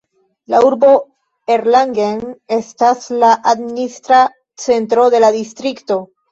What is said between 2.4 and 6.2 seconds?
estas la administra centro de la distrikto.